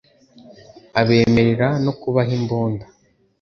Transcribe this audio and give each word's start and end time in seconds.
abemerera 1.01 1.67
no 1.83 1.91
kubaha 1.99 2.31
imbunda 2.39 2.85